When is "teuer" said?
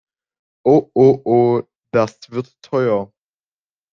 2.63-3.13